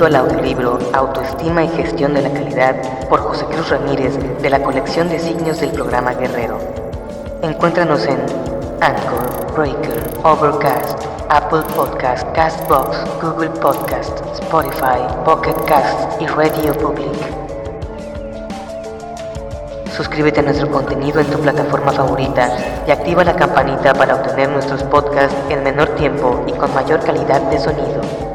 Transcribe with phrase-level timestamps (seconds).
[0.00, 2.76] Al audiolibro Autoestima y Gestión de la Calidad
[3.08, 6.58] por José Cruz Ramírez de la colección de signos del programa Guerrero.
[7.42, 8.18] Encuéntranos en
[8.80, 17.18] Anchor, Breaker, Overcast, Apple Podcast, Castbox, Google Podcast, Spotify, Pocket Cast y Radio Public.
[19.94, 24.82] Suscríbete a nuestro contenido en tu plataforma favorita y activa la campanita para obtener nuestros
[24.84, 28.27] podcasts en menor tiempo y con mayor calidad de sonido.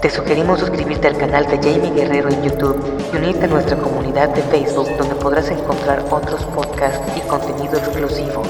[0.00, 2.82] Te sugerimos suscribirte al canal de Jamie Guerrero en YouTube
[3.12, 8.42] y unirte a nuestra comunidad de Facebook donde podrás encontrar otros podcasts y contenido exclusivo.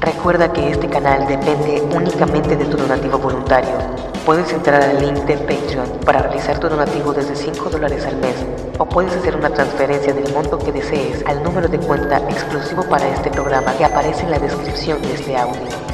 [0.00, 3.78] Recuerda que este canal depende únicamente de tu donativo voluntario.
[4.26, 8.34] Puedes entrar al link de Patreon para realizar tu donativo desde 5 dólares al mes
[8.76, 13.08] o puedes hacer una transferencia del monto que desees al número de cuenta exclusivo para
[13.08, 15.89] este programa que aparece en la descripción de este audio.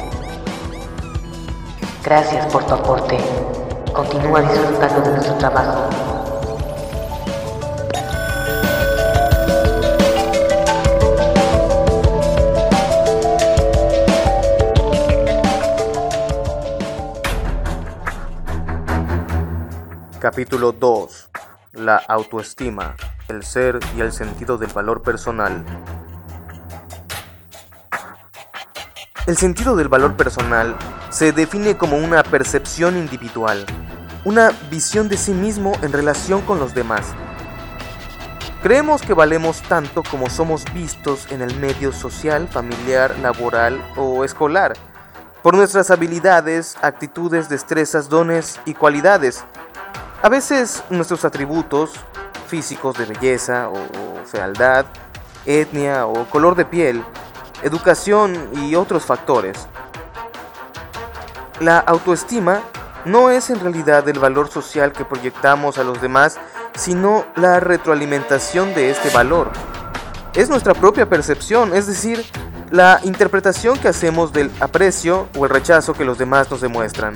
[2.07, 3.17] Gracias por tu aporte.
[3.91, 5.89] Continúa disfrutando de nuestro trabajo.
[20.21, 21.29] Capítulo 2.
[21.73, 22.95] La autoestima,
[23.27, 25.65] el ser y el sentido del valor personal.
[29.27, 30.77] El sentido del valor personal
[31.09, 33.65] se define como una percepción individual,
[34.23, 37.07] una visión de sí mismo en relación con los demás.
[38.63, 44.75] Creemos que valemos tanto como somos vistos en el medio social, familiar, laboral o escolar,
[45.43, 49.43] por nuestras habilidades, actitudes, destrezas, dones y cualidades.
[50.21, 51.91] A veces nuestros atributos
[52.47, 53.75] físicos de belleza o
[54.25, 54.85] fealdad,
[55.45, 57.03] etnia o color de piel
[57.63, 59.67] educación y otros factores.
[61.59, 62.61] La autoestima
[63.05, 66.37] no es en realidad el valor social que proyectamos a los demás,
[66.75, 69.51] sino la retroalimentación de este valor.
[70.35, 72.23] Es nuestra propia percepción, es decir,
[72.69, 77.15] la interpretación que hacemos del aprecio o el rechazo que los demás nos demuestran.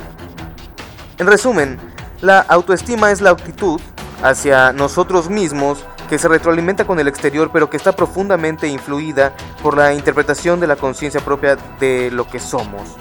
[1.18, 1.78] En resumen,
[2.22, 3.80] la autoestima es la actitud
[4.24, 9.34] hacia nosotros mismos que se retroalimenta con el exterior, pero que está profundamente influida
[9.64, 12.98] por la interpretación de la conciencia propia de lo que somos.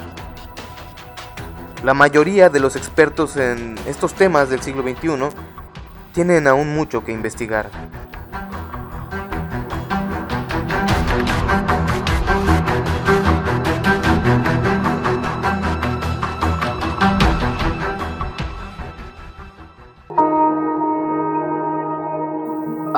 [1.82, 5.28] La mayoría de los expertos en estos temas del siglo XXI
[6.15, 7.69] tienen aún mucho que investigar.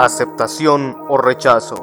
[0.05, 1.77] Aceptación o rechazo.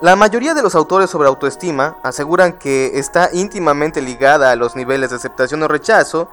[0.00, 5.10] La mayoría de los autores sobre autoestima aseguran que está íntimamente ligada a los niveles
[5.10, 6.28] de aceptación o rechazo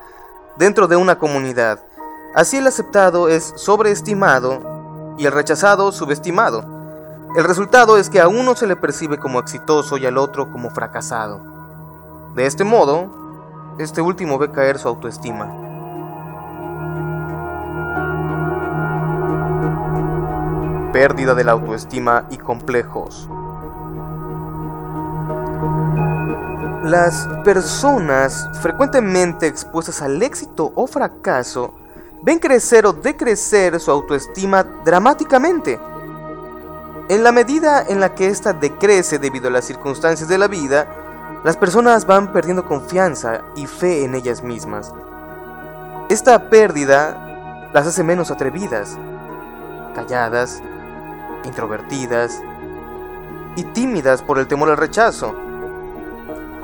[0.56, 1.84] dentro de una comunidad.
[2.36, 6.64] Así el aceptado es sobreestimado y el rechazado subestimado.
[7.36, 10.70] El resultado es que a uno se le percibe como exitoso y al otro como
[10.70, 11.42] fracasado.
[12.36, 13.25] De este modo,
[13.78, 15.48] este último ve caer su autoestima.
[20.94, 23.28] Pérdida de la autoestima y complejos.
[26.84, 31.74] Las personas frecuentemente expuestas al éxito o fracaso
[32.22, 35.80] ven crecer o decrecer su autoestima dramáticamente.
[37.10, 41.05] En la medida en la que ésta decrece debido a las circunstancias de la vida,
[41.44, 44.94] las personas van perdiendo confianza y fe en ellas mismas.
[46.10, 48.98] Esta pérdida las hace menos atrevidas,
[49.94, 50.64] calladas,
[51.44, 52.42] introvertidas
[53.56, 55.36] y tímidas por el temor al rechazo.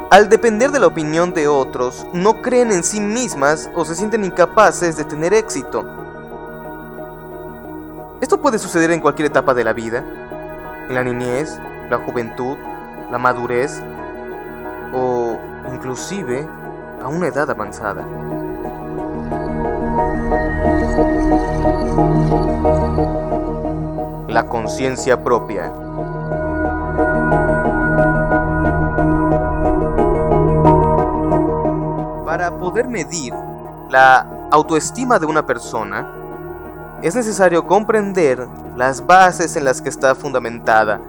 [0.10, 4.25] Al depender de la opinión de otros, no creen en sí mismas o se sienten
[4.25, 5.86] incapaces de tener éxito.
[8.19, 10.04] Esto puede suceder en cualquier etapa de la vida,
[10.90, 11.60] en la niñez,
[11.90, 12.58] la juventud,
[13.12, 13.81] la madurez
[14.94, 15.38] o
[15.74, 16.48] inclusive
[17.02, 18.06] a una edad avanzada.
[24.28, 25.72] La conciencia propia.
[32.26, 33.34] Para poder medir
[33.90, 36.08] la autoestima de una persona,
[37.02, 38.48] es necesario comprender
[38.78, 41.02] las bases en las que está fundamentada.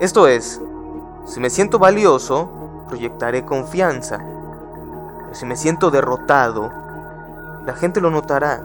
[0.00, 0.60] Esto es,
[1.24, 2.59] si me siento valioso,
[2.90, 4.18] proyectaré confianza.
[4.18, 6.70] Pero si me siento derrotado,
[7.64, 8.62] la gente lo notará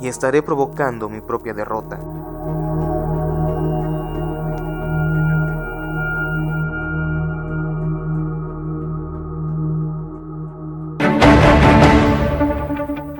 [0.00, 1.98] y estaré provocando mi propia derrota.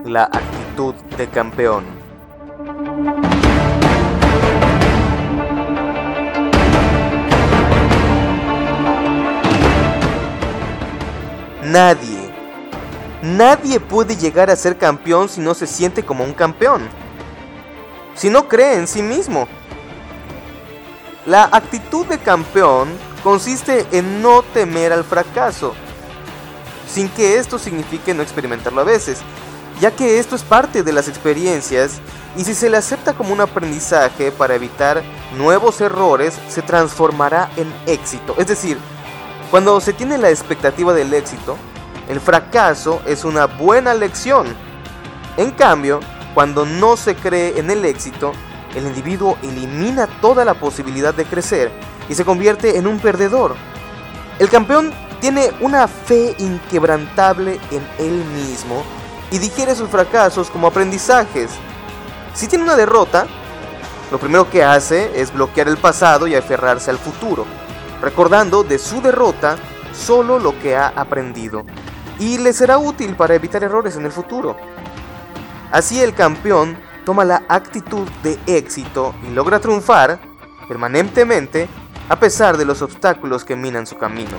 [0.04, 1.93] La actitud de campeón.
[11.64, 12.30] Nadie,
[13.22, 16.86] nadie puede llegar a ser campeón si no se siente como un campeón,
[18.14, 19.48] si no cree en sí mismo.
[21.24, 22.88] La actitud de campeón
[23.22, 25.72] consiste en no temer al fracaso,
[26.86, 29.20] sin que esto signifique no experimentarlo a veces,
[29.80, 31.92] ya que esto es parte de las experiencias
[32.36, 35.02] y si se le acepta como un aprendizaje para evitar
[35.38, 38.34] nuevos errores, se transformará en éxito.
[38.36, 38.76] Es decir,
[39.54, 41.56] cuando se tiene la expectativa del éxito,
[42.08, 44.48] el fracaso es una buena lección.
[45.36, 46.00] En cambio,
[46.34, 48.32] cuando no se cree en el éxito,
[48.74, 51.70] el individuo elimina toda la posibilidad de crecer
[52.08, 53.54] y se convierte en un perdedor.
[54.40, 58.82] El campeón tiene una fe inquebrantable en él mismo
[59.30, 61.52] y digiere sus fracasos como aprendizajes.
[62.34, 63.28] Si tiene una derrota,
[64.10, 67.46] lo primero que hace es bloquear el pasado y aferrarse al futuro,
[68.04, 69.56] recordando de su derrota
[69.92, 71.64] solo lo que ha aprendido,
[72.18, 74.56] y le será útil para evitar errores en el futuro.
[75.72, 80.20] Así el campeón toma la actitud de éxito y logra triunfar
[80.68, 81.68] permanentemente
[82.08, 84.36] a pesar de los obstáculos que minan su camino.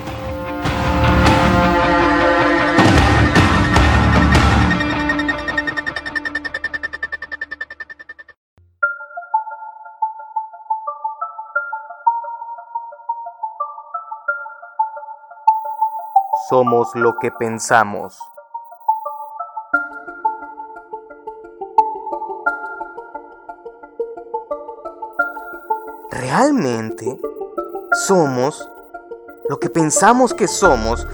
[16.48, 18.20] Somos lo que pensamos.
[26.12, 27.20] Realmente
[28.06, 28.70] somos
[29.50, 31.08] lo que pensamos que somos.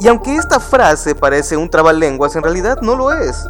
[0.00, 3.48] Y aunque esta frase parece un trabalenguas, en realidad no lo es.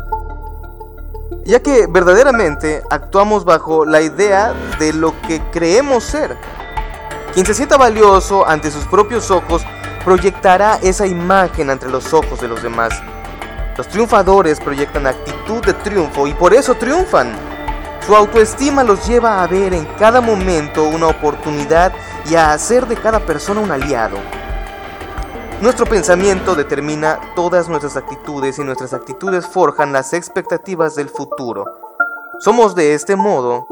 [1.47, 6.37] Ya que verdaderamente actuamos bajo la idea de lo que creemos ser.
[7.33, 9.65] Quien se sienta valioso ante sus propios ojos
[10.07, 13.03] proyectará esa imagen ante los ojos de los demás.
[13.77, 17.33] Los triunfadores proyectan actitud de triunfo y por eso triunfan.
[18.07, 21.93] Su autoestima los lleva a ver en cada momento una oportunidad
[22.31, 24.19] y a hacer de cada persona un aliado.
[25.61, 31.65] Nuestro pensamiento determina todas nuestras actitudes y nuestras actitudes forjan las expectativas del futuro.
[32.39, 33.67] Somos de este modo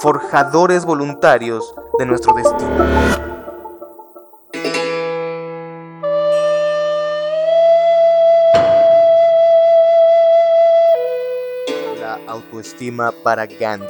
[0.00, 3.33] forjadores voluntarios de nuestro destino.
[12.34, 13.86] Autoestima para Gandhi.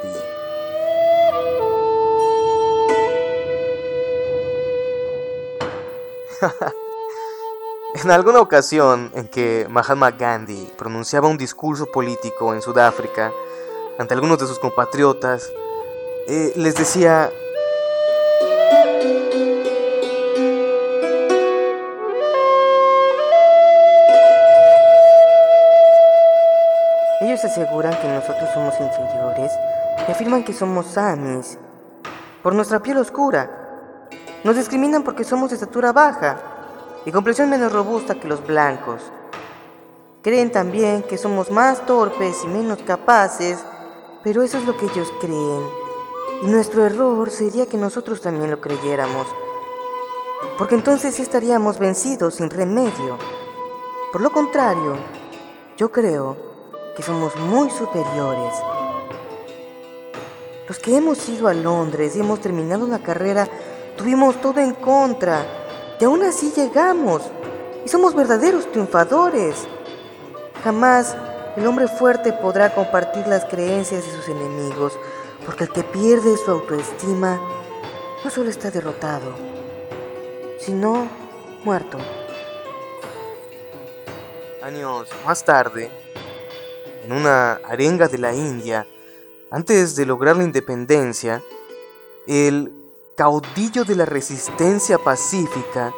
[8.03, 13.33] en alguna ocasión en que Mahatma Gandhi pronunciaba un discurso político en Sudáfrica
[13.99, 15.53] ante algunos de sus compatriotas,
[16.27, 17.31] eh, les decía,
[27.47, 29.53] aseguran que nosotros somos inferiores
[30.07, 31.59] y afirman que somos samis
[32.43, 33.51] por nuestra piel oscura.
[34.45, 36.37] Nos discriminan porque somos de estatura baja
[37.07, 39.03] y complexión menos robusta que los blancos.
[40.23, 43.59] Creen también que somos más torpes y menos capaces,
[44.23, 45.63] pero eso es lo que ellos creen.
[46.43, 49.27] Y nuestro error sería que nosotros también lo creyéramos,
[50.59, 53.19] porque entonces sí estaríamos vencidos sin remedio.
[54.13, 54.97] Por lo contrario,
[55.77, 56.54] yo creo
[56.95, 58.55] que somos muy superiores.
[60.69, 63.49] Los que hemos ido a Londres y hemos terminado una carrera,
[63.97, 65.45] tuvimos todo en contra
[66.01, 67.23] y aún así llegamos
[67.85, 69.67] y somos verdaderos triunfadores.
[70.63, 71.17] Jamás
[71.57, 74.99] el hombre fuerte podrá compartir las creencias de sus enemigos,
[75.45, 77.39] porque el que pierde su autoestima
[78.25, 79.35] no solo está derrotado,
[80.59, 81.07] sino
[81.63, 81.99] muerto.
[84.63, 85.91] Años más tarde,
[87.05, 88.87] en una arenga de la India,
[89.51, 91.43] antes de lograr la independencia,
[92.27, 92.73] el
[93.17, 95.93] caudillo de la resistencia pacífica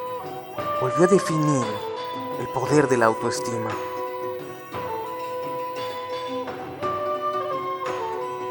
[0.80, 1.64] volvió a definir
[2.40, 3.70] el poder de la autoestima.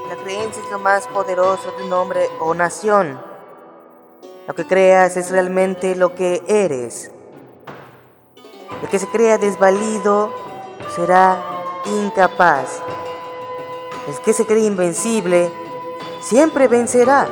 [0.09, 3.19] La creencia es lo más poderoso de un hombre o nación.
[4.47, 7.11] Lo que creas es realmente lo que eres.
[8.81, 10.31] El que se crea desvalido
[10.95, 11.54] será
[11.85, 12.81] incapaz.
[14.07, 15.51] El que se cree invencible
[16.21, 17.27] siempre vencerá.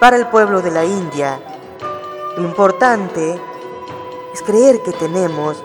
[0.00, 1.40] Para el pueblo de la India,
[2.36, 3.40] lo importante
[4.32, 5.62] es creer que tenemos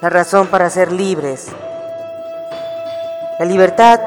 [0.00, 1.46] la razón para ser libres.
[3.38, 4.00] La libertad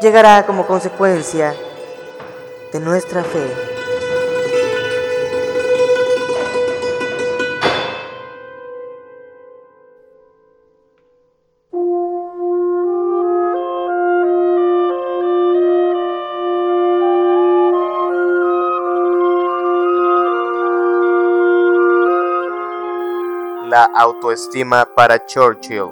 [0.00, 1.54] llegará como consecuencia
[2.72, 3.75] de nuestra fe.
[23.76, 25.90] La autoestima para Churchill.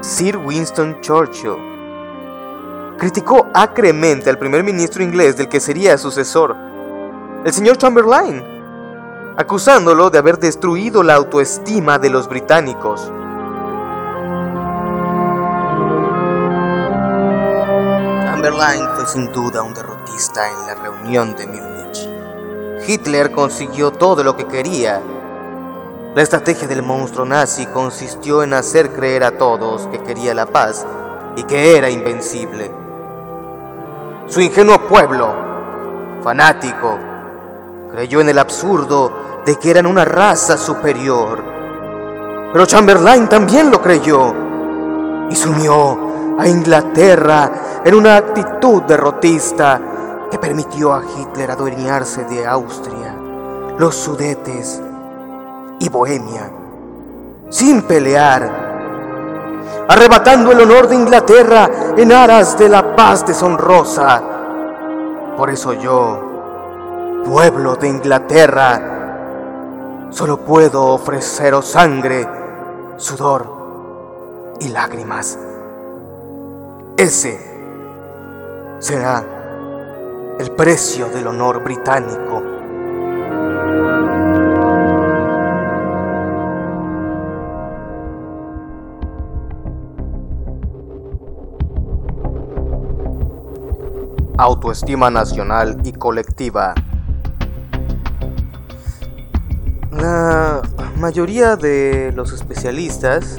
[0.00, 1.54] Sir Winston Churchill
[2.98, 6.56] criticó acremente al primer ministro inglés del que sería sucesor,
[7.44, 8.42] el señor Chamberlain,
[9.36, 13.08] acusándolo de haber destruido la autoestima de los británicos.
[18.46, 22.08] Chamberlain fue sin duda un derrotista en la reunión de Múnich.
[22.86, 25.02] Hitler consiguió todo lo que quería.
[26.14, 30.86] La estrategia del monstruo nazi consistió en hacer creer a todos que quería la paz
[31.34, 32.70] y que era invencible.
[34.28, 37.00] Su ingenuo pueblo, fanático,
[37.90, 41.42] creyó en el absurdo de que eran una raza superior.
[42.52, 44.32] Pero Chamberlain también lo creyó
[45.28, 46.06] y sumió
[46.38, 47.50] a Inglaterra
[47.84, 49.80] en una actitud derrotista
[50.30, 53.14] que permitió a Hitler adueñarse de Austria,
[53.78, 54.82] los Sudetes
[55.78, 56.50] y Bohemia,
[57.48, 64.22] sin pelear, arrebatando el honor de Inglaterra en aras de la paz deshonrosa.
[65.36, 72.26] Por eso yo, pueblo de Inglaterra, solo puedo ofreceros sangre,
[72.96, 75.38] sudor y lágrimas.
[76.96, 77.38] Ese
[78.78, 79.22] será
[80.40, 82.42] el precio del honor británico.
[94.38, 96.74] Autoestima nacional y colectiva.
[99.90, 100.62] La
[100.96, 103.38] mayoría de los especialistas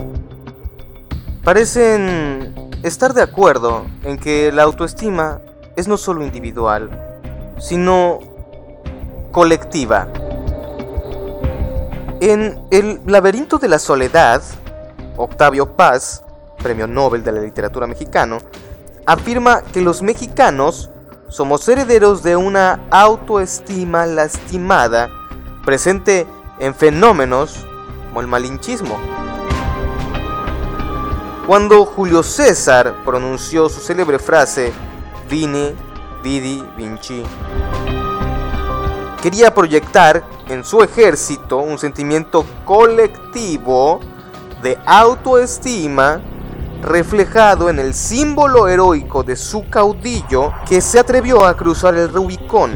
[1.43, 5.39] parecen estar de acuerdo en que la autoestima
[5.75, 6.89] es no solo individual,
[7.59, 8.19] sino
[9.31, 10.07] colectiva.
[12.19, 14.41] En El laberinto de la soledad,
[15.17, 16.23] Octavio Paz,
[16.57, 18.39] Premio Nobel de la Literatura Mexicano,
[19.05, 20.89] afirma que los mexicanos
[21.29, 25.09] somos herederos de una autoestima lastimada
[25.65, 26.25] presente
[26.59, 27.65] en fenómenos
[28.07, 28.97] como el malinchismo.
[31.47, 34.73] Cuando Julio César pronunció su célebre frase
[35.29, 35.73] Vini,
[36.21, 37.23] Vidi, Vinci,
[39.23, 44.01] quería proyectar en su ejército un sentimiento colectivo
[44.61, 46.19] de autoestima
[46.81, 52.73] reflejado en el símbolo heroico de su caudillo que se atrevió a cruzar el Rubicón.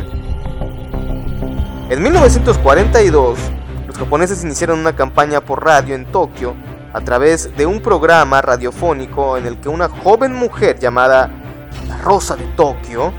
[1.89, 3.37] En 1942,
[3.85, 9.37] los japoneses iniciaron una campaña por radio en Tokio a través de un programa radiofónico
[9.37, 11.29] en el que una joven mujer llamada
[11.87, 13.13] La Rosa de Tokio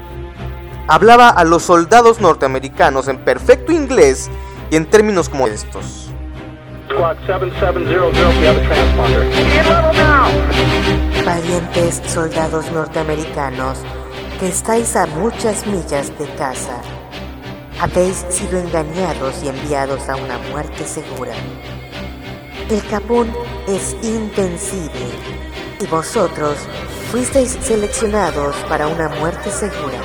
[0.88, 4.30] hablaba a los soldados norteamericanos en perfecto inglés
[4.70, 6.10] y en términos como estos.
[11.24, 13.78] Valientes soldados norteamericanos
[14.38, 16.80] que estáis a muchas millas de casa,
[17.80, 21.32] habéis sido engañados y enviados a una muerte segura.
[22.68, 23.32] El capón
[23.68, 25.06] es invencible
[25.80, 26.56] y vosotros
[27.10, 30.00] fuisteis seleccionados para una muerte segura.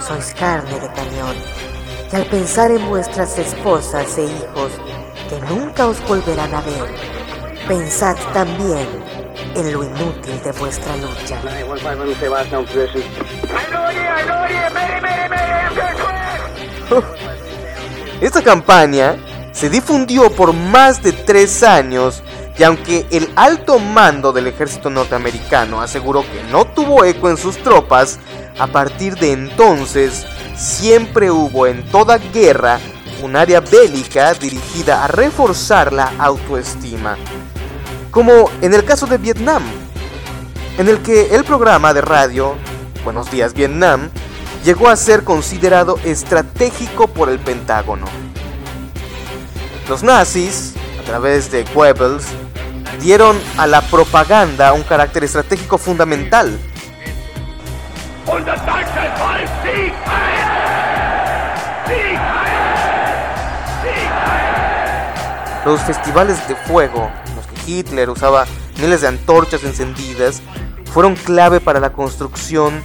[0.00, 1.36] Sois carne de cañón
[2.12, 4.72] y al pensar en vuestras esposas e hijos
[5.28, 6.94] que nunca os volverán a ver,
[7.66, 8.86] pensad también
[9.54, 11.40] en lo inútil de vuestra lucha.
[18.20, 19.16] Esta campaña
[19.56, 22.22] se difundió por más de tres años
[22.58, 27.56] y aunque el alto mando del ejército norteamericano aseguró que no tuvo eco en sus
[27.56, 28.18] tropas,
[28.58, 32.78] a partir de entonces siempre hubo en toda guerra
[33.22, 37.16] un área bélica dirigida a reforzar la autoestima,
[38.10, 39.62] como en el caso de Vietnam,
[40.76, 42.56] en el que el programa de radio
[43.04, 44.10] Buenos días Vietnam
[44.64, 48.25] llegó a ser considerado estratégico por el Pentágono.
[49.88, 52.26] Los nazis, a través de Goebbels,
[53.00, 56.58] dieron a la propaganda un carácter estratégico fundamental.
[65.64, 68.44] Los festivales de fuego, en los que Hitler usaba
[68.78, 70.42] miles de antorchas encendidas,
[70.92, 72.82] fueron clave para la construcción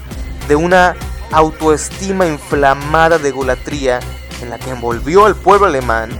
[0.47, 0.95] de una
[1.31, 3.99] autoestima inflamada de golatría
[4.41, 6.11] en la que envolvió al pueblo alemán.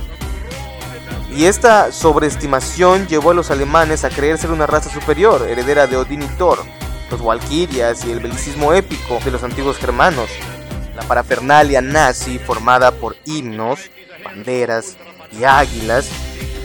[1.34, 5.96] Y esta sobreestimación llevó a los alemanes a creer ser una raza superior, heredera de
[5.96, 6.60] Odín y Thor,
[7.10, 10.30] los Valkyrias y el belicismo épico de los antiguos germanos.
[10.94, 13.80] La parafernalia nazi, formada por himnos,
[14.26, 14.98] banderas
[15.32, 16.10] y águilas,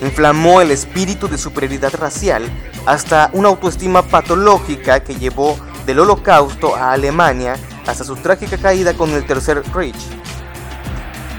[0.03, 2.45] inflamó el espíritu de superioridad racial
[2.87, 5.57] hasta una autoestima patológica que llevó
[5.87, 7.57] del holocausto a Alemania
[7.87, 9.97] hasta su trágica caída con el Tercer Reich.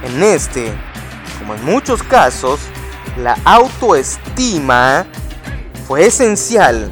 [0.04, 0.74] En este,
[1.40, 2.62] como en muchos casos,
[3.18, 5.06] la autoestima
[5.88, 6.92] fue esencial,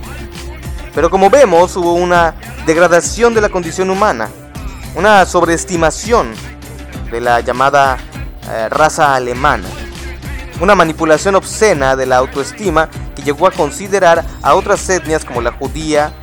[0.93, 2.33] pero como vemos hubo una
[2.65, 4.29] degradación de la condición humana,
[4.95, 6.33] una sobreestimación
[7.11, 7.97] de la llamada
[8.49, 9.67] eh, raza alemana,
[10.59, 15.51] una manipulación obscena de la autoestima que llegó a considerar a otras etnias como la
[15.51, 16.13] judía,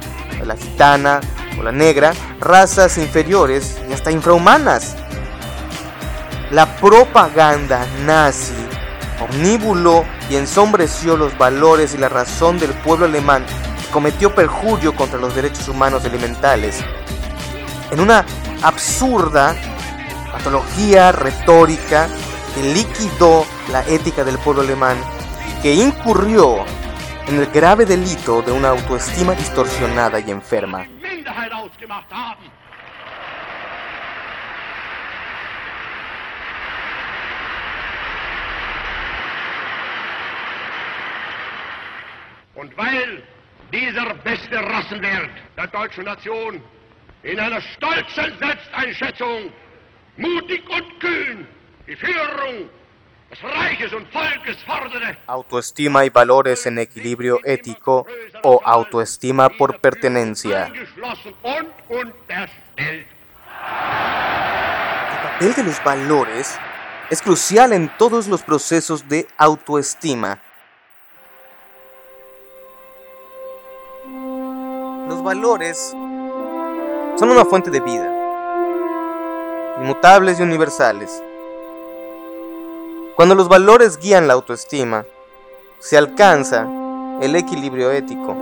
[0.44, 1.21] la gitana
[1.59, 4.97] o la negra, razas inferiores y hasta infrahumanas.
[6.50, 8.62] La propaganda nazi
[9.21, 13.45] omnibuló y ensombreció los valores y la razón del pueblo alemán
[13.83, 16.83] y cometió perjurio contra los derechos humanos elementales.
[17.90, 18.25] En una
[18.62, 19.54] absurda
[20.33, 22.09] patología retórica
[22.54, 24.97] que liquidó la ética del pueblo alemán
[25.50, 26.64] y que incurrió
[27.26, 30.87] en el grave delito de una autoestima distorsionada y enferma.
[42.62, 43.25] Und weil
[43.72, 46.62] dieser beste Rassenwert der deutschen Nation
[47.25, 49.53] in einer stolzen Selbsteinschätzung
[50.16, 51.46] mutig und kühn
[51.88, 52.70] die Führung
[55.27, 58.07] Autoestima y valores en equilibrio ético
[58.42, 60.66] o autoestima por pertenencia.
[60.66, 60.87] El
[65.22, 66.59] papel de los valores
[67.11, 70.38] es crucial en todos los procesos de autoestima.
[75.22, 75.94] Valores
[77.16, 78.08] son una fuente de vida,
[79.80, 81.22] inmutables y universales
[83.14, 85.04] cuando los valores guían la autoestima,
[85.78, 86.66] se alcanza
[87.20, 88.35] el equilibrio ético.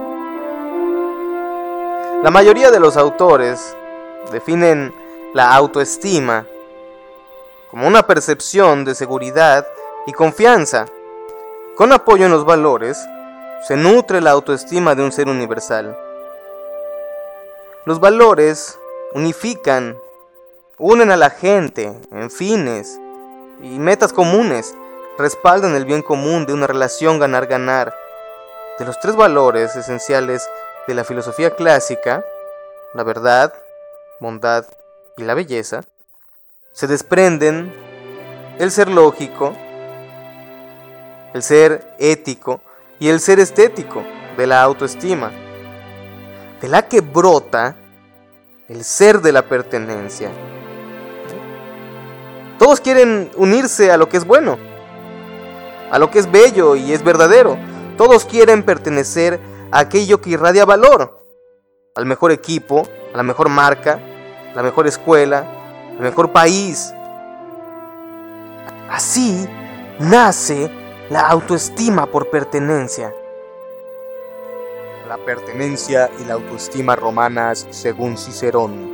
[2.22, 3.76] La mayoría de los autores
[4.30, 4.94] definen
[5.34, 6.46] la autoestima
[7.70, 9.66] como una percepción de seguridad
[10.06, 10.86] y confianza.
[11.76, 12.98] Con apoyo en los valores,
[13.66, 15.96] se nutre la autoestima de un ser universal.
[17.86, 18.78] Los valores
[19.14, 19.98] unifican,
[20.76, 23.00] unen a la gente en fines
[23.62, 24.74] y metas comunes
[25.16, 27.94] respaldan el bien común de una relación ganar-ganar.
[28.78, 30.46] De los tres valores esenciales
[30.86, 32.22] de la filosofía clásica,
[32.92, 33.54] la verdad,
[34.20, 34.66] bondad
[35.16, 35.82] y la belleza,
[36.72, 37.74] se desprenden
[38.58, 39.56] el ser lógico,
[41.32, 42.60] el ser ético
[42.98, 44.02] y el ser estético
[44.36, 45.32] de la autoestima,
[46.60, 47.76] de la que brota
[48.68, 50.30] el ser de la pertenencia.
[52.58, 54.58] Todos quieren unirse a lo que es bueno,
[55.90, 57.56] a lo que es bello y es verdadero.
[57.96, 59.40] Todos quieren pertenecer
[59.72, 61.24] a aquello que irradia valor,
[61.94, 63.98] al mejor equipo, a la mejor marca,
[64.54, 65.46] la mejor escuela,
[65.96, 66.92] el mejor país.
[68.90, 69.48] Así
[69.98, 70.70] nace
[71.08, 73.14] la autoestima por pertenencia.
[75.10, 78.88] La pertenencia y la autoestima romanas según Cicerón.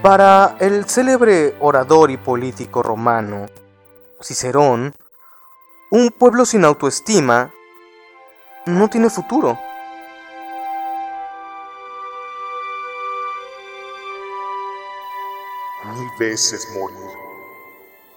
[0.00, 3.46] Para el célebre orador y político romano,
[4.22, 4.94] Cicerón,
[5.90, 7.52] un pueblo sin autoestima
[8.66, 9.58] no tiene futuro.
[15.92, 17.10] Mil veces morir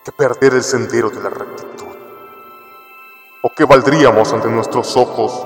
[0.05, 1.76] que perder el sendero de la rectitud.
[3.41, 5.45] ¿O qué valdríamos ante nuestros ojos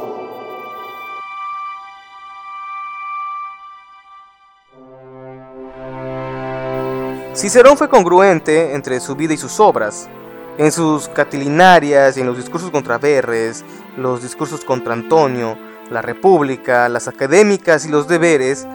[7.34, 10.10] Cicerón fue congruente entre su vida y sus obras.
[10.58, 13.64] En sus catilinarias y en los discursos contra Verres,
[13.98, 15.58] los discursos contra Antonio,
[15.90, 18.68] la República, las académicas y los deberes,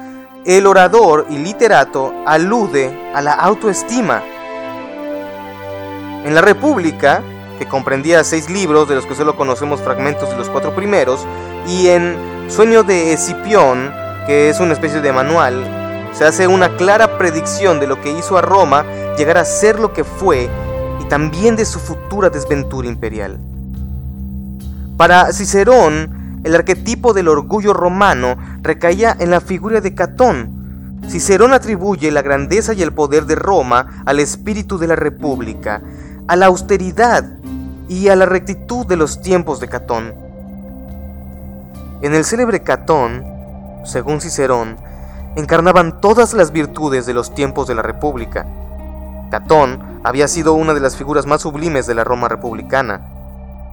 [0.46, 4.22] el orador y literato alude a la autoestima.
[6.24, 7.22] En la República,
[7.58, 11.26] que comprendía seis libros de los que solo conocemos fragmentos de los cuatro primeros,
[11.66, 12.16] y en
[12.48, 13.92] Sueño de Escipión,
[14.26, 15.64] que es una especie de manual,
[16.12, 18.84] se hace una clara predicción de lo que hizo a Roma
[19.18, 20.48] llegar a ser lo que fue
[21.00, 23.38] y también de su futura desventura imperial.
[24.96, 30.98] Para Cicerón, el arquetipo del orgullo romano recaía en la figura de Catón.
[31.06, 35.82] Cicerón atribuye la grandeza y el poder de Roma al espíritu de la república,
[36.28, 37.24] a la austeridad
[37.88, 40.14] y a la rectitud de los tiempos de Catón.
[42.02, 43.24] En el célebre Catón,
[43.84, 44.76] según Cicerón,
[45.36, 48.46] encarnaban todas las virtudes de los tiempos de la República.
[49.30, 53.00] Catón había sido una de las figuras más sublimes de la Roma republicana.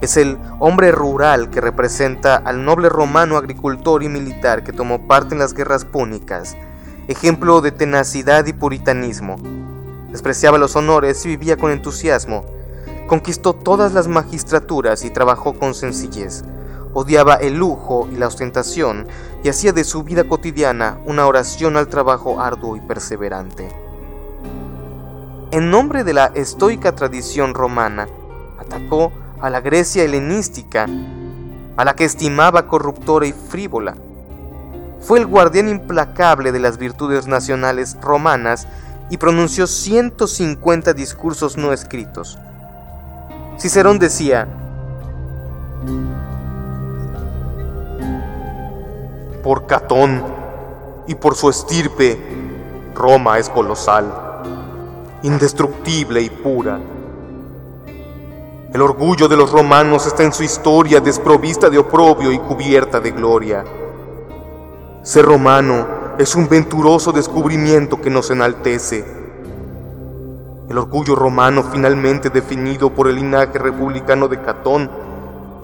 [0.01, 5.33] Es el hombre rural que representa al noble romano agricultor y militar que tomó parte
[5.33, 6.55] en las guerras púnicas,
[7.07, 9.37] ejemplo de tenacidad y puritanismo.
[10.13, 12.45] Despreciaba los honores y vivía con entusiasmo.
[13.07, 16.43] Conquistó todas las magistraturas y trabajó con sencillez.
[16.93, 19.07] Odiaba el lujo y la ostentación
[19.43, 23.69] y hacía de su vida cotidiana una oración al trabajo arduo y perseverante.
[25.49, 28.07] En nombre de la estoica tradición romana,
[28.59, 30.85] atacó a la Grecia helenística,
[31.75, 33.95] a la que estimaba corruptora y frívola.
[35.01, 38.67] Fue el guardián implacable de las virtudes nacionales romanas
[39.09, 42.37] y pronunció 150 discursos no escritos.
[43.59, 44.47] Cicerón decía,
[49.43, 50.23] Por Catón
[51.07, 52.17] y por su estirpe,
[52.95, 54.05] Roma es colosal,
[55.23, 56.79] indestructible y pura.
[58.73, 63.11] El orgullo de los romanos está en su historia desprovista de oprobio y cubierta de
[63.11, 63.63] gloria.
[65.03, 69.03] Ser romano es un venturoso descubrimiento que nos enaltece.
[70.69, 74.89] El orgullo romano finalmente definido por el linaje republicano de Catón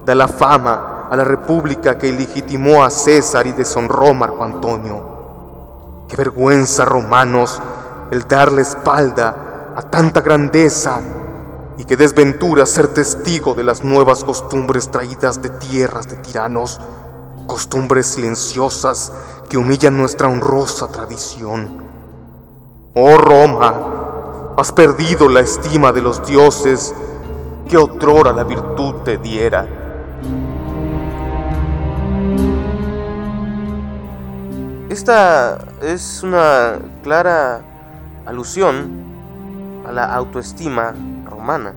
[0.06, 6.06] da la fama a la república que legitimó a César y deshonró Marco Antonio.
[6.08, 7.62] Qué vergüenza, romanos,
[8.12, 11.00] el darle espalda a tanta grandeza
[11.78, 16.80] y qué desventura ser testigo de las nuevas costumbres traídas de tierras de tiranos,
[17.50, 19.12] costumbres silenciosas
[19.50, 21.84] que humillan nuestra honrosa tradición.
[22.94, 26.94] Oh Roma, has perdido la estima de los dioses
[27.68, 29.68] que otrora la virtud te diera.
[34.90, 37.62] Esta es una clara
[38.28, 38.92] alusión
[39.88, 40.94] a la autoestima
[41.26, 41.74] romana.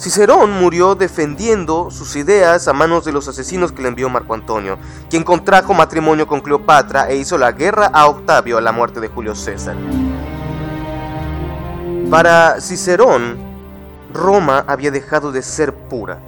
[0.00, 4.78] Cicerón murió defendiendo sus ideas a manos de los asesinos que le envió Marco Antonio,
[5.10, 9.08] quien contrajo matrimonio con Cleopatra e hizo la guerra a Octavio a la muerte de
[9.08, 9.76] Julio César.
[12.10, 13.36] Para Cicerón,
[14.14, 16.18] Roma había dejado de ser pura.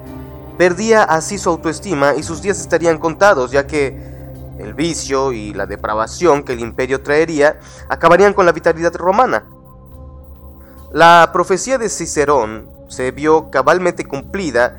[0.59, 3.97] Perdía así su autoestima y sus días estarían contados, ya que
[4.59, 7.59] el vicio y la depravación que el imperio traería
[7.89, 9.47] acabarían con la vitalidad romana.
[10.93, 14.77] La profecía de Cicerón se vio cabalmente cumplida,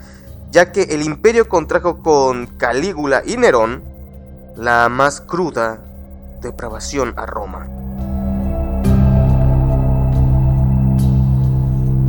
[0.51, 3.83] ya que el imperio contrajo con Calígula y Nerón
[4.55, 5.81] la más cruda
[6.41, 7.67] depravación a Roma.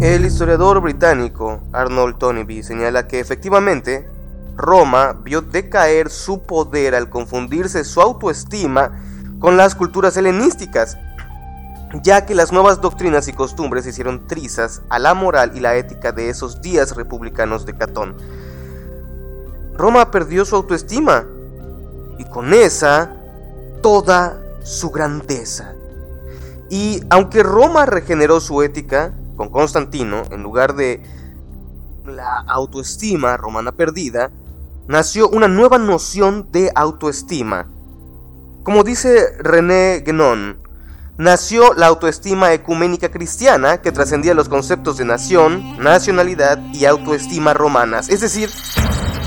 [0.01, 4.07] El historiador británico Arnold Toynbee señala que efectivamente
[4.57, 9.01] Roma vio decaer su poder al confundirse su autoestima
[9.39, 10.99] con las culturas helenísticas,
[12.03, 16.13] ya que las nuevas doctrinas y costumbres hicieron trizas a la moral y la ética
[16.13, 18.17] de esos días republicanos de Catón.
[19.77, 21.27] Roma perdió su autoestima
[22.19, 23.13] y con esa
[23.83, 25.75] toda su grandeza.
[26.71, 31.03] Y aunque Roma regeneró su ética con Constantino en lugar de
[32.07, 34.31] la autoestima romana perdida,
[34.87, 37.67] nació una nueva noción de autoestima.
[38.63, 40.59] Como dice René Guénon,
[41.17, 48.09] nació la autoestima ecuménica cristiana que trascendía los conceptos de nación, nacionalidad y autoestima romanas,
[48.09, 48.51] es decir,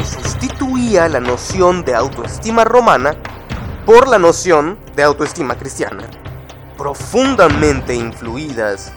[0.04, 3.16] sustituía la noción de autoestima romana
[3.86, 6.04] por la noción de autoestima cristiana,
[6.78, 8.92] profundamente influidas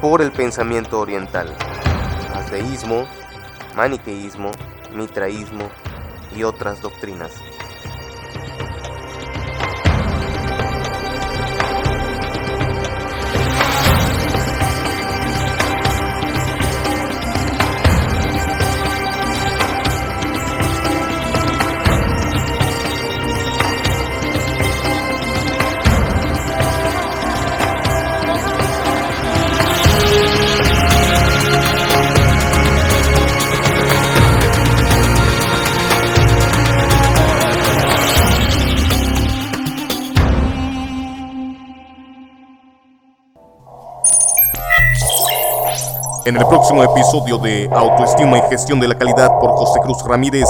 [0.00, 1.54] por el pensamiento oriental,
[2.34, 3.06] ateísmo,
[3.74, 4.50] maniqueísmo,
[4.94, 5.68] mitraísmo
[6.36, 7.32] y otras doctrinas.
[46.24, 50.48] En el próximo episodio de Autoestima y Gestión de la Calidad por José Cruz Ramírez.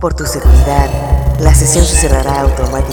[0.00, 0.88] Por tu seguridad,
[1.38, 2.85] la sesión se cerrará automáticamente